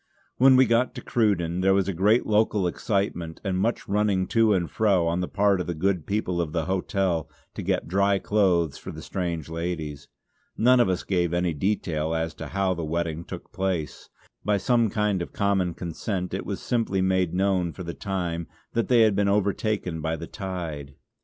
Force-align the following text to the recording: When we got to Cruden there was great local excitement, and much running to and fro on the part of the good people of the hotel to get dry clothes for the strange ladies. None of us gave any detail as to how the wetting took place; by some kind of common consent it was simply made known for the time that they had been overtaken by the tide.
When 0.37 0.55
we 0.55 0.65
got 0.65 0.95
to 0.95 1.01
Cruden 1.03 1.61
there 1.61 1.75
was 1.75 1.87
great 1.91 2.25
local 2.25 2.65
excitement, 2.65 3.39
and 3.43 3.59
much 3.59 3.87
running 3.87 4.25
to 4.29 4.51
and 4.51 4.67
fro 4.67 5.05
on 5.07 5.21
the 5.21 5.27
part 5.27 5.61
of 5.61 5.67
the 5.67 5.75
good 5.75 6.07
people 6.07 6.41
of 6.41 6.53
the 6.53 6.65
hotel 6.65 7.29
to 7.53 7.61
get 7.61 7.87
dry 7.87 8.17
clothes 8.17 8.79
for 8.79 8.91
the 8.91 9.03
strange 9.03 9.47
ladies. 9.47 10.07
None 10.57 10.79
of 10.79 10.89
us 10.89 11.03
gave 11.03 11.35
any 11.35 11.53
detail 11.53 12.15
as 12.15 12.33
to 12.33 12.47
how 12.47 12.73
the 12.73 12.83
wetting 12.83 13.23
took 13.23 13.51
place; 13.51 14.09
by 14.43 14.57
some 14.57 14.89
kind 14.89 15.21
of 15.21 15.33
common 15.33 15.75
consent 15.75 16.33
it 16.33 16.47
was 16.47 16.61
simply 16.63 17.03
made 17.03 17.35
known 17.35 17.71
for 17.71 17.83
the 17.83 17.93
time 17.93 18.47
that 18.73 18.87
they 18.87 19.01
had 19.01 19.15
been 19.15 19.27
overtaken 19.29 20.01
by 20.01 20.15
the 20.15 20.25
tide. 20.25 20.95